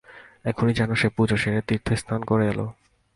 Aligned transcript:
এখনই 0.45 0.73
যেন 0.73 0.89
সে 0.93 1.07
পূজা 1.09 1.37
সেরে 1.37 1.61
তীর্থস্নান 1.67 2.21
করে 2.23 2.45
এল। 2.47 2.59